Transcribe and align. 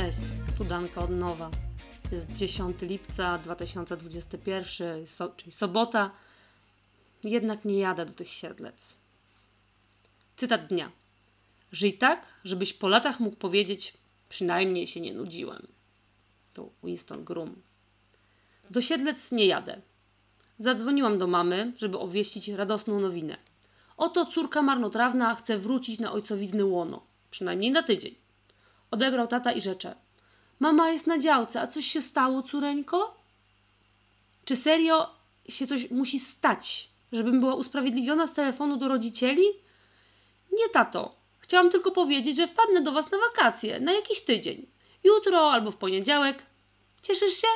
Cześć, 0.00 0.18
tu 0.58 0.64
Danka 0.64 1.00
od 1.00 1.10
nowa. 1.10 1.50
Jest 2.12 2.32
10 2.32 2.82
lipca 2.82 3.38
2021, 3.38 5.06
so, 5.06 5.28
czyli 5.28 5.52
sobota. 5.52 6.10
Jednak 7.24 7.64
nie 7.64 7.78
jadę 7.78 8.06
do 8.06 8.12
tych 8.12 8.28
siedlec. 8.28 8.96
Cytat 10.36 10.66
dnia. 10.66 10.90
Żyj 11.72 11.98
tak, 11.98 12.26
żebyś 12.44 12.72
po 12.72 12.88
latach 12.88 13.20
mógł 13.20 13.36
powiedzieć, 13.36 13.94
przynajmniej 14.28 14.86
się 14.86 15.00
nie 15.00 15.14
nudziłem. 15.14 15.66
To 16.54 16.68
Winston 16.84 17.24
Grum. 17.24 17.62
Do 18.70 18.80
siedlec 18.80 19.32
nie 19.32 19.46
jadę. 19.46 19.80
Zadzwoniłam 20.58 21.18
do 21.18 21.26
mamy, 21.26 21.72
żeby 21.76 21.98
obwieścić 21.98 22.48
radosną 22.48 23.00
nowinę. 23.00 23.36
Oto 23.96 24.26
córka 24.26 24.62
marnotrawna 24.62 25.34
chce 25.34 25.58
wrócić 25.58 25.98
na 25.98 26.12
ojcowizny 26.12 26.64
łono. 26.64 27.02
Przynajmniej 27.30 27.70
na 27.70 27.82
tydzień. 27.82 28.14
Odebrał 28.90 29.26
tata 29.26 29.52
i 29.52 29.60
rzecze. 29.60 29.94
Mama 30.60 30.90
jest 30.90 31.06
na 31.06 31.18
działce, 31.18 31.60
a 31.60 31.66
coś 31.66 31.84
się 31.84 32.02
stało, 32.02 32.42
córeńko? 32.42 33.14
Czy 34.44 34.56
serio 34.56 35.10
się 35.48 35.66
coś 35.66 35.90
musi 35.90 36.20
stać, 36.20 36.90
żebym 37.12 37.40
była 37.40 37.54
usprawiedliwiona 37.54 38.26
z 38.26 38.32
telefonu 38.32 38.76
do 38.76 38.88
rodzicieli? 38.88 39.44
Nie, 40.52 40.68
tato. 40.72 41.14
Chciałam 41.38 41.70
tylko 41.70 41.90
powiedzieć, 41.90 42.36
że 42.36 42.46
wpadnę 42.46 42.82
do 42.82 42.92
was 42.92 43.10
na 43.10 43.18
wakacje, 43.18 43.80
na 43.80 43.92
jakiś 43.92 44.20
tydzień. 44.20 44.66
Jutro 45.04 45.52
albo 45.52 45.70
w 45.70 45.76
poniedziałek. 45.76 46.46
Cieszysz 47.02 47.34
się? 47.34 47.48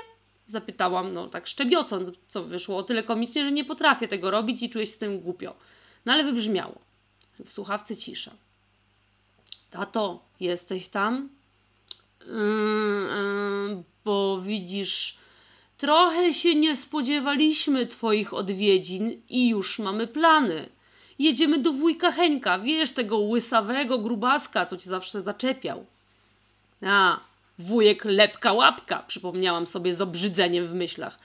Zapytałam, 0.47 1.13
no 1.13 1.29
tak 1.29 1.47
szczebiocąc, 1.47 2.09
co 2.29 2.45
wyszło 2.45 2.77
o 2.77 2.83
tyle 2.83 3.03
komicznie, 3.03 3.45
że 3.45 3.53
nie 3.53 3.65
potrafię 3.65 4.09
tego 4.09 4.31
robić 4.31 4.63
i 4.63 4.71
czuję 4.71 4.87
się 4.87 4.93
z 4.93 4.99
tym 4.99 5.21
głupio. 5.21 5.55
No 6.07 6.13
ale 6.13 6.25
wybrzmiało. 6.25 6.79
W 7.45 7.51
słuchawce 7.51 7.97
cisza. 7.97 8.31
Tato, 9.75 10.21
jesteś 10.41 10.89
tam? 10.89 11.29
Yy, 12.27 12.35
yy, 13.69 13.83
bo 14.05 14.39
widzisz, 14.39 15.19
trochę 15.77 16.35
się 16.35 16.55
nie 16.55 16.77
spodziewaliśmy 16.77 17.87
Twoich 17.87 18.35
odwiedzin 18.35 19.23
i 19.29 19.49
już 19.49 19.79
mamy 19.79 20.07
plany. 20.07 20.69
Jedziemy 21.19 21.59
do 21.59 21.73
wujka 21.73 22.13
Heńka, 22.13 22.59
wiesz, 22.59 22.93
tego 22.93 23.19
łysawego 23.19 23.99
grubaska, 23.99 24.67
co 24.67 24.77
cię 24.77 24.91
zawsze 24.91 25.21
zaczepiał. 25.21 25.87
A, 26.83 27.21
wujek 27.59 28.05
lepka 28.05 28.53
łapka, 28.53 29.05
przypomniałam 29.07 29.67
sobie 29.67 29.95
z 29.95 30.01
obrzydzeniem 30.01 30.67
w 30.67 30.75
myślach. 30.75 31.19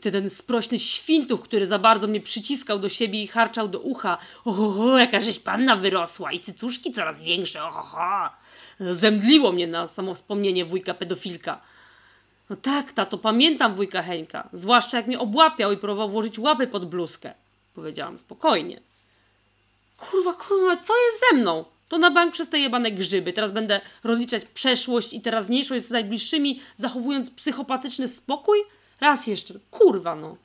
Ty 0.00 0.12
ten 0.12 0.30
sprośny 0.30 0.78
świntuch, 0.78 1.42
który 1.42 1.66
za 1.66 1.78
bardzo 1.78 2.06
mnie 2.06 2.20
przyciskał 2.20 2.78
do 2.78 2.88
siebie 2.88 3.22
i 3.22 3.26
harczał 3.26 3.68
do 3.68 3.80
ucha. 3.80 4.18
Oho, 4.44 4.98
jaka 4.98 5.20
żeś 5.20 5.38
panna 5.38 5.76
wyrosła 5.76 6.32
i 6.32 6.40
cycuszki 6.40 6.90
coraz 6.90 7.22
większe, 7.22 7.64
oho. 7.64 8.30
Zemdliło 8.80 9.52
mnie 9.52 9.66
na 9.66 9.86
samo 9.86 10.14
wspomnienie 10.14 10.64
wujka 10.64 10.94
pedofilka. 10.94 11.60
No 12.50 12.56
tak, 12.56 12.92
tato, 12.92 13.18
pamiętam 13.18 13.74
wujka 13.74 14.02
Heńka, 14.02 14.48
zwłaszcza 14.52 14.96
jak 14.96 15.06
mnie 15.06 15.18
obłapiał 15.18 15.72
i 15.72 15.76
próbował 15.76 16.10
włożyć 16.10 16.38
łapy 16.38 16.66
pod 16.66 16.88
bluzkę. 16.88 17.34
Powiedziałam 17.74 18.18
spokojnie. 18.18 18.80
Kurwa, 19.96 20.32
kurwa, 20.32 20.76
co 20.76 20.92
jest 21.06 21.24
ze 21.30 21.36
mną? 21.36 21.64
To 21.88 21.98
na 21.98 22.10
bank 22.10 22.32
przez 22.32 22.48
te 22.48 22.58
jebane 22.58 22.90
grzyby. 22.90 23.32
Teraz 23.32 23.52
będę 23.52 23.80
rozliczać 24.04 24.44
przeszłość 24.44 25.12
i 25.12 25.20
teraźniejszość 25.20 25.86
z 25.86 25.90
najbliższymi, 25.90 26.60
zachowując 26.76 27.30
psychopatyczny 27.30 28.08
spokój? 28.08 28.58
Raz 29.00 29.26
jeszcze, 29.26 29.54
kurwa 29.70 30.14
no. 30.14 30.36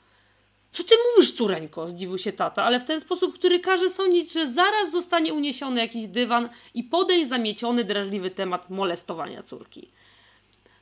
Co 0.71 0.83
ty 0.83 0.95
mówisz, 1.09 1.31
córeńko? 1.31 1.87
Zdziwił 1.87 2.17
się 2.17 2.31
tata, 2.31 2.63
ale 2.63 2.79
w 2.79 2.83
ten 2.83 3.01
sposób, 3.01 3.33
który 3.33 3.59
każe 3.59 3.89
sądzić, 3.89 4.33
że 4.33 4.51
zaraz 4.51 4.91
zostanie 4.91 5.33
uniesiony 5.33 5.81
jakiś 5.81 6.07
dywan 6.07 6.49
i 6.73 6.83
podej 6.83 7.25
zamieciony 7.25 7.83
drażliwy 7.83 8.31
temat 8.31 8.69
molestowania 8.69 9.43
córki. 9.43 9.87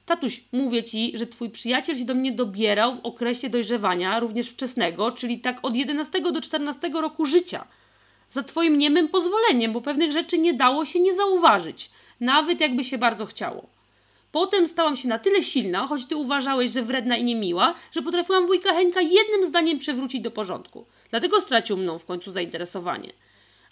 Tatuś, 0.06 0.44
mówię 0.52 0.84
ci, 0.84 1.18
że 1.18 1.28
twój 1.28 1.50
przyjaciel 1.50 1.96
się 1.96 2.06
do 2.06 2.16
mnie 2.16 2.31
dobierał 2.31 2.96
w 2.96 3.06
okresie 3.06 3.50
dojrzewania, 3.50 4.19
również 4.19 4.50
wczesnego, 4.50 5.12
czyli 5.12 5.40
tak 5.40 5.59
od 5.62 5.75
11 5.75 6.22
do 6.22 6.42
14 6.42 6.90
roku 6.90 7.25
życia. 7.25 7.68
Za 8.30 8.44
twoim 8.44 8.78
niemym 8.78 9.08
pozwoleniem, 9.08 9.74
bo 9.74 9.81
pewnych 9.81 10.12
rzeczy 10.12 10.38
nie 10.38 10.53
dało 10.53 10.86
się 10.86 11.00
nie 11.00 11.16
zauważyć, 11.16 11.90
nawet 12.19 12.62
jakby 12.62 12.84
się 12.84 12.97
bardzo 12.97 13.25
chciało. 13.25 13.77
Potem 14.38 14.68
stałam 14.68 14.96
się 14.96 15.08
na 15.08 15.20
tyle 15.20 15.44
silna, 15.44 15.88
choć 15.88 16.06
ty 16.06 16.16
uważałeś, 16.16 16.72
że 16.72 16.81
wredna 16.81 17.18
i 17.18 17.24
niemiła, 17.24 17.74
że 17.92 18.02
potrafiłam 18.02 18.48
wujka 18.48 18.74
Henka 18.74 19.02
jednym 19.02 19.48
zdaniem 19.48 19.80
przewrócić 19.80 20.22
do 20.22 20.31
porządku. 20.31 20.86
Dlatego 21.09 21.42
stracił 21.42 21.78
mną 21.78 22.00
w 22.00 22.06
końcu 22.06 22.31
zainteresowanie. 22.31 23.14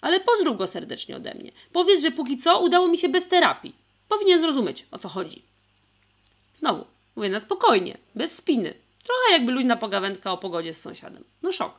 Ale 0.00 0.20
pozdrów 0.20 0.58
go 0.58 0.66
serdecznie 0.66 1.16
ode 1.16 1.34
mnie. 1.34 1.52
Powiedz, 1.72 2.02
że 2.02 2.10
póki 2.10 2.36
co 2.36 2.60
udało 2.60 2.88
mi 2.88 2.98
się 2.98 3.08
bez 3.08 3.28
terapii. 3.28 3.74
Powinien 4.08 4.40
zrozumieć, 4.40 4.86
o 4.90 4.98
co 4.98 5.08
chodzi. 5.08 5.42
Znowu, 6.58 6.84
mówię 7.16 7.28
na 7.28 7.40
spokojnie, 7.40 7.98
bez 8.14 8.36
spiny. 8.36 8.74
Trochę 9.04 9.32
jakby 9.32 9.52
luźna 9.52 9.76
pogawędka 9.76 10.32
o 10.32 10.38
pogodzie 10.38 10.74
z 10.74 10.80
sąsiadem. 10.80 11.24
No 11.42 11.52
szok. 11.52 11.74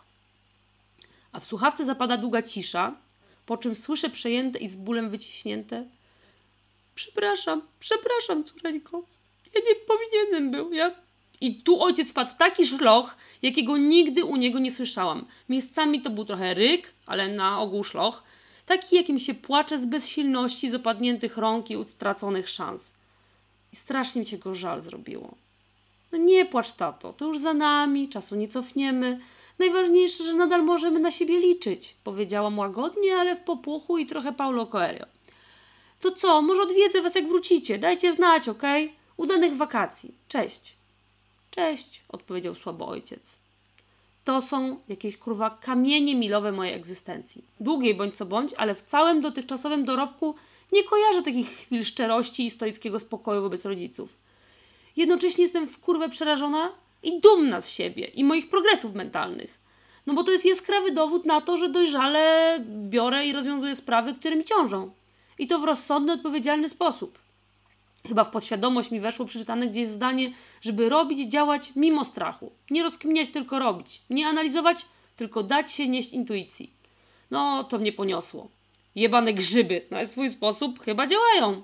A 1.31 1.40
w 1.40 1.46
słuchawce 1.46 1.86
zapada 1.86 2.18
długa 2.18 2.44
cisza, 2.44 2.96
po 3.46 3.58
czym 3.58 3.75
słyszę 3.75 4.09
przejęte 4.09 4.59
i 4.59 4.68
z 4.68 4.75
bólem 4.75 5.09
wyciśnięte 5.09 5.86
Przepraszam, 6.97 7.62
przepraszam, 7.80 8.44
córeńko. 8.44 9.03
Ja 9.56 9.62
nie 9.68 9.75
powinienem 9.75 10.52
był, 10.52 10.74
ja... 10.74 10.91
I 11.41 11.56
tu 11.56 11.84
ojciec 11.84 12.09
wpadł 12.09 12.31
w 12.31 12.35
taki 12.35 12.66
szloch, 12.66 13.16
jakiego 13.41 13.78
nigdy 13.78 14.25
u 14.25 14.35
niego 14.35 14.59
nie 14.59 14.72
słyszałam. 14.72 15.25
Miejscami 15.50 16.02
to 16.02 16.09
był 16.09 16.25
trochę 16.25 16.53
ryk, 16.53 16.94
ale 17.06 17.28
na 17.28 17.59
ogół 17.59 17.84
szloch. 17.84 18.24
Taki, 18.66 18.96
jakim 18.96 19.19
się 19.19 19.34
płacze 19.34 19.80
z 19.80 19.86
bezsilności, 19.86 20.69
z 20.69 20.75
opadniętych 20.75 21.38
rąk 21.38 21.69
i 21.69 21.78
utraconych 21.78 22.50
szans. 22.50 22.94
I 23.74 23.75
strasznie 23.75 24.19
mi 24.19 24.25
się 24.25 24.38
go 24.38 24.56
żal 24.56 24.81
zrobiło. 24.81 25.36
No 26.12 26.18
nie 26.18 26.46
płacz, 26.46 26.72
tato, 26.72 27.13
to 27.13 27.25
już 27.25 27.40
za 27.40 27.53
nami, 27.53 28.09
czasu 28.09 28.36
nie 28.36 28.47
cofniemy. 28.47 29.19
Najważniejsze, 29.59 30.24
że 30.24 30.34
nadal 30.34 30.63
możemy 30.63 31.00
na 31.00 31.12
siebie 31.12 31.40
liczyć, 31.40 31.96
powiedziałam 32.03 32.59
łagodnie, 32.59 33.16
ale 33.16 33.36
w 33.36 33.44
popłochu 33.44 33.97
i 33.97 34.06
trochę 34.06 34.34
Paulo 34.34 34.66
Coelho. 34.66 35.17
To 36.02 36.12
co, 36.12 36.41
może 36.41 36.62
odwiedzę 36.62 37.02
was 37.02 37.16
jak 37.16 37.28
wrócicie. 37.28 37.78
Dajcie 37.78 38.13
znać? 38.13 38.50
Okay? 38.50 38.90
Udanych 39.18 39.56
wakacji. 39.56 40.13
Cześć. 40.28 40.75
Cześć, 41.52 42.03
odpowiedział 42.09 42.56
słabo 42.56 42.88
ojciec. 42.88 43.38
To 44.24 44.41
są 44.41 44.80
jakieś 44.88 45.18
kurwa 45.18 45.50
kamienie 45.50 46.16
milowe 46.16 46.52
mojej 46.52 46.74
egzystencji. 46.74 47.44
Długiej 47.59 47.96
bądź 47.96 48.16
co 48.16 48.25
bądź, 48.25 48.53
ale 48.57 48.75
w 48.75 48.81
całym 48.81 49.22
dotychczasowym 49.22 49.86
dorobku 49.86 50.36
nie 50.72 50.84
kojarzę 50.84 51.24
takich 51.24 51.50
chwil 51.50 51.86
szczerości 51.86 52.46
i 52.46 52.50
stoickiego 52.50 53.00
spokoju 53.00 53.41
wobec 53.41 53.66
rodziców. 53.66 54.18
Jednocześnie 54.97 55.44
jestem 55.44 55.68
w 55.68 55.80
kurwę 55.80 56.09
przerażona 56.09 56.72
i 57.03 57.22
dumna 57.22 57.62
z 57.62 57.72
siebie 57.72 58.06
i 58.06 58.24
moich 58.24 58.50
progresów 58.50 58.94
mentalnych. 58.94 59.59
No 60.07 60.13
bo 60.13 60.24
to 60.24 60.31
jest 60.31 60.46
jaskrawy 60.46 60.91
dowód 60.91 61.25
na 61.25 61.41
to, 61.41 61.57
że 61.57 61.69
dojrzale 61.69 62.57
biorę 62.90 63.28
i 63.28 63.34
rozwiązuję 63.34 63.75
sprawy, 63.75 64.13
które 64.13 64.36
mi 64.36 64.46
ciążą. 64.46 64.91
I 65.40 65.48
to 65.48 65.59
w 65.59 65.64
rozsądny, 65.64 66.14
odpowiedzialny 66.14 66.70
sposób. 66.70 67.20
Chyba 68.08 68.24
w 68.24 68.31
podświadomość 68.31 68.92
mi 68.92 69.00
weszło 69.00 69.25
przeczytane 69.25 69.68
gdzieś 69.68 69.88
zdanie, 69.88 70.31
żeby 70.62 70.90
robić 70.90 71.31
działać 71.31 71.72
mimo 71.75 72.06
strachu. 72.06 72.52
Nie 72.70 72.84
rozkminiać, 72.84 73.30
tylko 73.30 73.59
robić. 73.59 74.02
Nie 74.09 74.28
analizować, 74.28 74.86
tylko 75.16 75.44
dać 75.44 75.72
się 75.72 75.88
nieść 75.88 76.14
intuicji. 76.14 76.72
No, 77.31 77.64
to 77.64 77.80
mnie 77.80 77.94
poniosło. 77.94 78.48
Jebane 78.96 79.34
grzyby 79.34 79.81
na 79.92 80.06
swój 80.06 80.30
sposób 80.30 80.84
chyba 80.84 81.08
działają. 81.08 81.64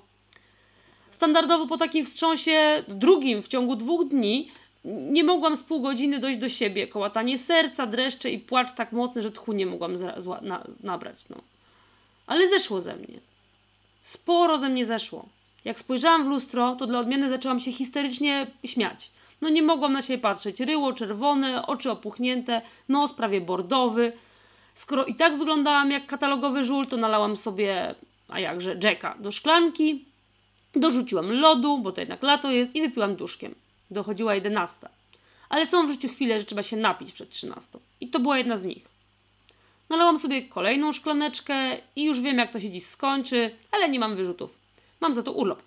Standardowo 1.12 1.68
po 1.68 1.78
takim 1.78 2.06
wstrząsie 2.06 2.84
drugim 2.88 3.44
w 3.44 3.48
ciągu 3.48 3.76
dwóch 3.76 4.08
dni 4.08 4.52
nie 4.86 5.24
mogłam 5.24 5.58
z 5.58 5.64
pół 5.64 5.82
godziny 5.82 6.20
dojść 6.20 6.40
do 6.40 6.50
siebie. 6.50 6.88
Kołatanie 6.88 7.38
serca, 7.38 7.86
dreszcze 7.86 8.30
i 8.30 8.40
płacz 8.40 8.74
tak 8.74 8.92
mocny, 8.92 9.22
że 9.22 9.32
tchu 9.32 9.54
nie 9.54 9.66
mogłam 9.66 9.96
na 10.42 10.64
nabrać. 10.84 11.26
No. 11.30 11.36
Ale 12.28 12.50
zeszło 12.50 12.82
ze 12.82 12.96
mnie. 12.96 13.20
Sporo 14.04 14.58
ze 14.58 14.70
mnie 14.70 14.86
zeszło. 14.86 15.26
Jak 15.66 15.80
spojrzałam 15.80 16.24
w 16.24 16.28
lustro, 16.28 16.76
to 16.76 16.88
dla 16.88 17.00
odmiany 17.00 17.30
zaczęłam 17.30 17.60
się 17.60 17.72
histerycznie 17.72 18.48
śmiać. 18.66 19.12
No 19.42 19.50
nie 19.50 19.64
mogłam 19.64 19.94
na 19.94 20.02
siebie 20.02 20.20
patrzeć. 20.20 20.60
Ryło 20.60 20.94
czerwone, 20.94 21.66
oczy 21.68 21.92
opuchnięte, 21.92 22.62
nos 22.90 23.14
prawie 23.14 23.42
bordowy. 23.42 24.14
Skoro 24.76 25.06
i 25.06 25.16
tak 25.16 25.38
wyglądałam 25.38 25.92
jak 25.92 26.08
katalogowy 26.08 26.64
żul, 26.64 26.88
to 26.88 26.98
nalałam 26.98 27.36
sobie, 27.36 27.96
a 28.30 28.40
jakże, 28.40 28.76
Jacka 28.84 29.16
do 29.20 29.32
szklanki, 29.32 30.06
dorzuciłam 30.76 31.32
lodu, 31.32 31.78
bo 31.78 31.92
to 31.92 32.02
jednak 32.02 32.24
lato 32.24 32.52
jest, 32.52 32.76
i 32.76 32.82
wypiłam 32.82 33.16
duszkiem. 33.16 33.56
Dochodziła 33.92 34.36
jedenasta. 34.36 34.90
Ale 35.50 35.68
są 35.68 35.88
w 35.88 35.92
życiu 35.92 36.10
chwile, 36.10 36.40
że 36.40 36.46
trzeba 36.46 36.64
się 36.64 36.78
napić 36.78 37.12
przed 37.12 37.30
trzynastą. 37.30 37.80
I 38.02 38.08
to 38.08 38.20
była 38.20 38.38
jedna 38.38 38.58
z 38.58 38.64
nich. 38.64 38.93
Nalałam 39.90 40.20
sobie 40.20 40.42
kolejną 40.42 40.92
szklaneczkę 40.92 41.78
i 41.96 42.04
już 42.04 42.22
wiem, 42.22 42.38
jak 42.38 42.52
to 42.52 42.60
się 42.60 42.70
dziś 42.70 42.86
skończy, 42.86 43.56
ale 43.72 43.90
nie 43.90 44.00
mam 44.00 44.16
wyrzutów. 44.16 44.58
Mam 45.02 45.14
za 45.14 45.24
to 45.24 45.32
urlop. 45.32 45.64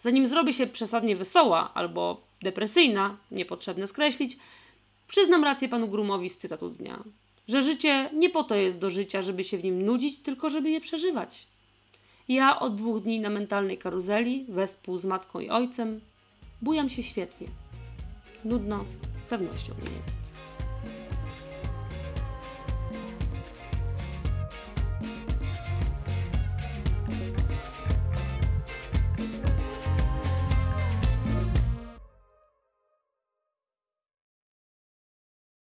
Zanim 0.00 0.28
zrobię 0.28 0.52
się 0.52 0.66
przesadnie 0.66 1.16
wesoła 1.16 1.74
albo 1.74 2.20
depresyjna, 2.42 3.16
niepotrzebne 3.30 3.86
skreślić, 3.86 4.36
przyznam 5.08 5.44
rację 5.44 5.68
panu 5.68 5.88
Grumowi 5.88 6.30
z 6.30 6.36
cytatu 6.36 6.70
dnia, 6.70 7.04
że 7.48 7.62
życie 7.62 8.10
nie 8.12 8.30
po 8.30 8.44
to 8.44 8.54
jest 8.54 8.78
do 8.78 8.90
życia, 8.90 9.22
żeby 9.22 9.44
się 9.44 9.58
w 9.58 9.64
nim 9.64 9.84
nudzić, 9.84 10.18
tylko 10.18 10.50
żeby 10.50 10.70
je 10.70 10.80
przeżywać. 10.80 11.46
Ja 12.28 12.60
od 12.60 12.74
dwóch 12.74 13.02
dni 13.02 13.20
na 13.20 13.30
mentalnej 13.30 13.78
karuzeli, 13.78 14.46
wespół 14.48 14.98
z 14.98 15.04
matką 15.04 15.40
i 15.40 15.50
ojcem, 15.50 16.00
bujam 16.62 16.88
się 16.88 17.02
świetnie. 17.02 17.46
Nudno, 18.44 18.84
pewnością 19.28 19.74
nie 19.74 19.96
jest. 20.04 20.39